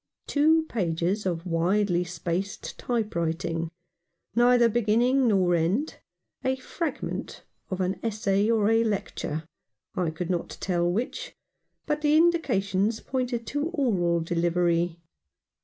[0.25, 3.69] Two pages of widely spaced type writing—
[4.35, 5.99] neither beginning nor end—
[6.43, 9.45] a fragment of an essay or a lecture,
[9.93, 11.35] I could not tell which—
[11.85, 14.97] but the indications pointed to oral delivery.